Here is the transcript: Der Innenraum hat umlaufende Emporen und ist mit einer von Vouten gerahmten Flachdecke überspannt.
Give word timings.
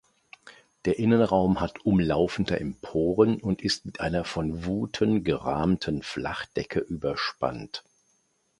Der 0.85 0.97
Innenraum 0.97 1.59
hat 1.59 1.85
umlaufende 1.85 2.59
Emporen 2.59 3.39
und 3.39 3.61
ist 3.61 3.85
mit 3.85 3.99
einer 3.99 4.23
von 4.23 4.65
Vouten 4.65 5.23
gerahmten 5.23 6.01
Flachdecke 6.01 6.79
überspannt. 6.79 7.83